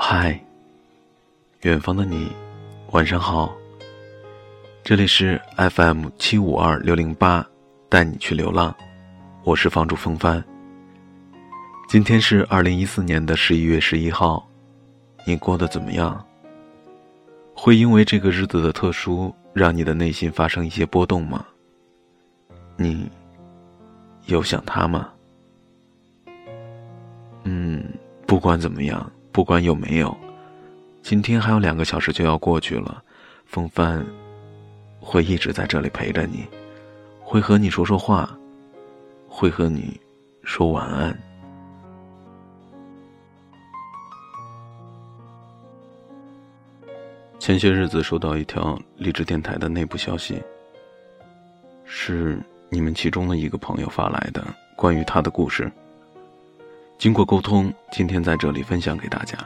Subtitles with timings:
[0.00, 0.40] 嗨，
[1.62, 2.30] 远方的你，
[2.92, 3.52] 晚上好。
[4.84, 7.44] 这里是 FM 七五二六零八，
[7.88, 8.72] 带你去流浪。
[9.42, 10.42] 我是房主风帆。
[11.88, 14.48] 今天是二零一四年的十一月十一号，
[15.26, 16.24] 你过得怎么样？
[17.52, 21.44] 会因为这个日子的特殊，让你的内心发生一些波动吗？
[22.76, 23.10] 你
[24.26, 25.10] 有想他吗？
[27.42, 27.84] 嗯，
[28.28, 29.12] 不管怎么样。
[29.38, 30.18] 不管有没有，
[31.00, 33.00] 今天还有两个小时就要过去了，
[33.46, 34.04] 风帆
[34.98, 36.44] 会一直在这里陪着你，
[37.20, 38.36] 会和你说说话，
[39.28, 39.96] 会和你
[40.42, 41.16] 说晚安。
[47.38, 50.42] 前些日子收到一条励志电台的内部消息，
[51.84, 54.44] 是你们其中的一个朋友发来的
[54.74, 55.70] 关于他的故事。
[56.98, 59.38] 经过沟通，今天在这里分享给大家。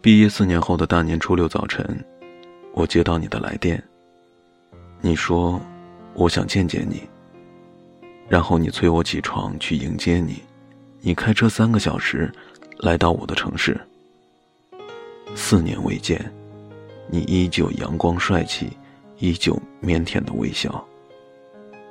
[0.00, 1.84] 毕业四年后的大年初六早晨，
[2.72, 3.82] 我接到你的来电。
[5.00, 5.60] 你说，
[6.14, 7.02] 我想见见你。
[8.28, 10.40] 然后你催我起床去迎接你。
[11.00, 12.32] 你开车三个小时，
[12.78, 13.78] 来到我的城市。
[15.34, 16.32] 四年未见，
[17.08, 18.70] 你依旧阳光帅气，
[19.18, 20.86] 依旧腼腆的微笑。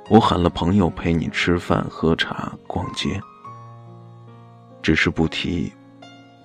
[0.08, 3.20] 我喊了朋友陪你吃饭、喝茶、逛街，
[4.82, 5.72] 只是不提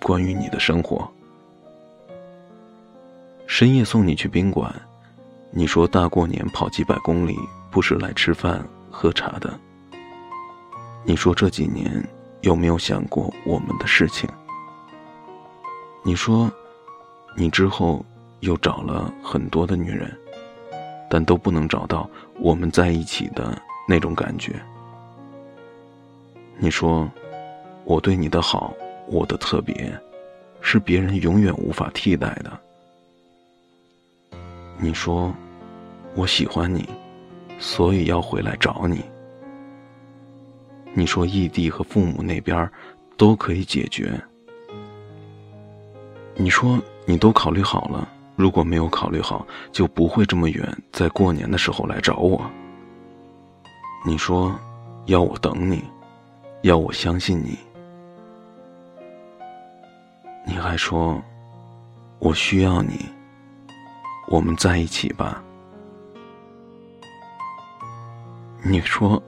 [0.02, 1.09] 关于你的生活。
[3.45, 4.73] 深夜送你去宾馆，
[5.52, 7.38] 你说大过年跑几百公里
[7.72, 9.59] 不是来吃饭喝茶的。
[11.03, 12.08] 你说这几年
[12.41, 14.30] 有没有想过我们的事情？
[16.03, 16.50] 你说
[17.35, 18.05] 你之后
[18.41, 20.17] 又找了很多的女人。
[21.09, 24.53] 但都不能找到我们在一起的那种感觉。
[26.58, 27.09] 你说，
[27.86, 28.73] 我对你的好，
[29.07, 29.97] 我的特别，
[30.59, 32.59] 是别人永远无法替代的。
[34.79, 35.34] 你说，
[36.16, 36.88] 我喜欢你，
[37.59, 39.03] 所以要回来找你。
[40.94, 42.69] 你说异地和父母那边
[43.16, 44.19] 都可以解决。
[46.35, 48.07] 你说你都考虑好了。
[48.38, 52.40] 如果没有考虑好，就不会这么远，在过年的时候来找我。
[54.06, 54.56] 你说，
[55.08, 55.84] 要我等你，
[56.62, 57.58] 要我相信你。
[60.46, 61.20] 你还说，
[62.20, 63.09] 我需要你，
[64.28, 65.44] 我们在一起吧。
[68.64, 69.22] 你说，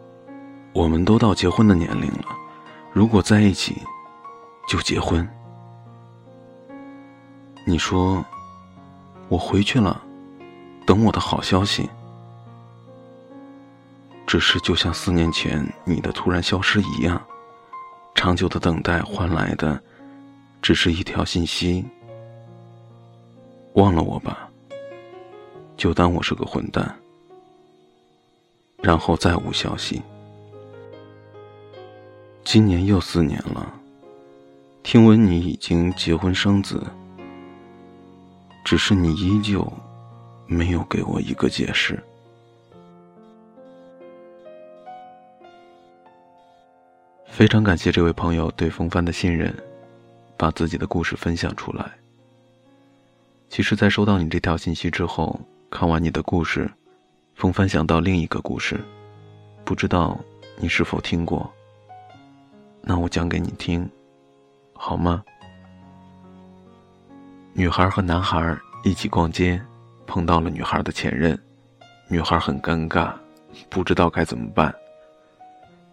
[0.72, 2.28] 我们都到结婚的年龄了，
[2.94, 3.81] 如果在一起，
[4.68, 5.28] 就结婚。
[7.66, 8.24] 你说。
[9.29, 10.03] 我回去了，
[10.85, 11.88] 等我的好消息。
[14.25, 17.22] 只是就像四年前你的突然消失一样，
[18.13, 19.81] 长久的等待换来的，
[20.62, 21.85] 只是一条信息：
[23.73, 24.50] 忘了我吧，
[25.78, 26.95] 就当我是个混蛋。
[28.81, 30.01] 然后再无消息。
[32.44, 33.73] 今年又四年了，
[34.81, 36.81] 听闻你已经结婚生子。
[38.64, 39.66] 只是你依旧
[40.47, 42.02] 没有给我一个解释。
[47.25, 49.56] 非常感谢这位朋友对风帆的信任，
[50.38, 51.90] 把自己的故事分享出来。
[53.48, 55.40] 其实，在收到你这条信息之后，
[55.72, 56.69] 看完你的故事，
[57.36, 58.80] 风帆想到另一个故事，
[59.64, 60.19] 不知道
[60.58, 61.50] 你是否听过？
[62.81, 63.90] 那我讲给你听，
[64.74, 65.24] 好吗？
[67.54, 69.62] 女孩和男孩一起逛街，
[70.06, 71.38] 碰到了女孩的前任，
[72.08, 73.14] 女孩很尴尬，
[73.70, 74.74] 不知道该怎么办。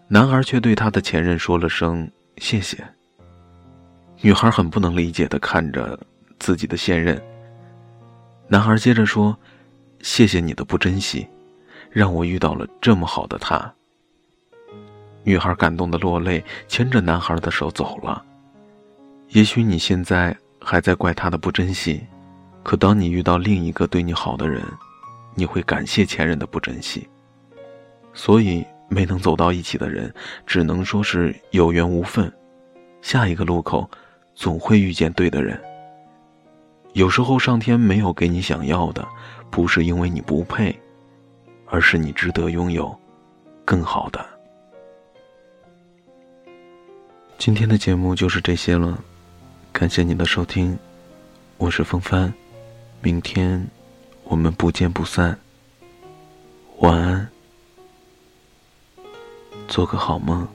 [0.07, 2.87] 男孩却对他的前任说了声谢谢。
[4.21, 5.99] 女孩很不能理解的看着
[6.39, 7.21] 自己的现任。
[8.47, 9.37] 男孩接着说
[10.01, 11.27] ：“谢谢你的不珍惜，
[11.91, 13.75] 让我遇到了这么好的他。”
[15.25, 18.25] 女孩感动的落泪，牵着男孩的手走了。
[19.31, 20.37] 也许你现在。
[20.69, 22.05] 还在怪他的不珍惜，
[22.65, 24.61] 可当你遇到另一个对你好的人，
[25.37, 27.09] 你会感谢前任的不珍惜。
[28.13, 30.13] 所以没能走到一起的人，
[30.45, 32.31] 只能说是有缘无分。
[33.01, 33.89] 下一个路口，
[34.35, 35.57] 总会遇见对的人。
[36.95, 39.07] 有时候上天没有给你想要的，
[39.53, 40.77] 不是因为你不配，
[41.67, 42.93] 而是你值得拥有
[43.65, 44.27] 更好的。
[47.39, 48.99] 今天的节目就是这些了。
[49.79, 50.79] 感谢你的收听，
[51.59, 52.33] 我是风帆，
[53.03, 53.63] 明天
[54.25, 55.39] 我们不见不散。
[56.79, 57.29] 晚安，
[59.69, 60.49] 做个好梦。